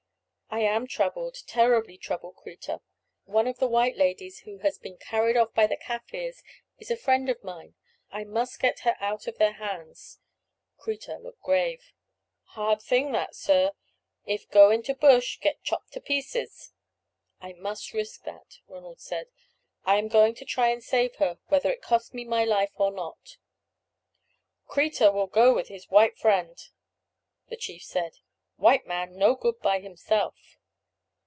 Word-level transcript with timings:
"I 0.53 0.59
am 0.59 0.85
troubled, 0.85 1.37
terribly 1.47 1.97
troubled, 1.97 2.35
Kreta. 2.35 2.81
One 3.23 3.47
of 3.47 3.59
the 3.59 3.69
white 3.69 3.95
ladies 3.95 4.39
who 4.39 4.57
has 4.57 4.77
been 4.77 4.97
carried 4.97 5.37
off 5.37 5.53
by 5.53 5.65
the 5.65 5.77
Kaffirs 5.77 6.43
is 6.77 6.91
a 6.91 6.97
friend 6.97 7.29
of 7.29 7.41
mine. 7.41 7.75
I 8.11 8.25
must 8.25 8.59
get 8.59 8.79
her 8.79 8.97
out 8.99 9.27
of 9.27 9.37
their 9.37 9.53
hands." 9.53 10.19
Kreta 10.77 11.19
looked 11.23 11.41
grave. 11.41 11.93
"Hard 12.49 12.81
thing 12.81 13.13
that, 13.13 13.33
sir. 13.33 13.71
If 14.25 14.51
go 14.51 14.71
into 14.71 14.93
bush 14.93 15.39
get 15.39 15.63
chopped 15.63 15.93
to 15.93 16.01
pieces." 16.01 16.73
"I 17.39 17.53
must 17.53 17.93
risk 17.93 18.25
that," 18.25 18.57
Ronald 18.67 18.99
said; 18.99 19.27
"I 19.85 19.95
am 19.95 20.09
going 20.09 20.35
to 20.35 20.43
try 20.45 20.67
and 20.67 20.83
save 20.83 21.15
her, 21.15 21.39
whether 21.47 21.71
it 21.71 21.81
costs 21.81 22.13
me 22.13 22.25
my 22.25 22.43
life 22.43 22.73
or 22.75 22.91
not." 22.91 23.37
"Kreta 24.67 25.13
will 25.13 25.27
go 25.27 25.55
with 25.55 25.69
his 25.69 25.89
white 25.89 26.17
friend," 26.17 26.57
the 27.47 27.55
chief 27.55 27.83
said; 27.85 28.17
"white 28.57 28.85
man 28.85 29.17
no 29.17 29.33
good 29.33 29.59
by 29.59 29.79
himself." 29.79 30.59